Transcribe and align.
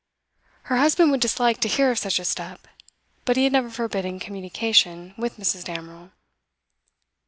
Her 0.63 0.77
husband 0.77 1.11
would 1.11 1.19
dislike 1.21 1.59
to 1.61 1.67
hear 1.67 1.91
of 1.91 1.99
such 1.99 2.17
a 2.17 2.25
step, 2.25 2.67
but 3.23 3.37
he 3.37 3.43
had 3.43 3.53
never 3.53 3.69
forbidden 3.69 4.19
communication 4.19 5.13
with 5.15 5.37
Mrs. 5.37 5.63
Damerel. 5.63 6.09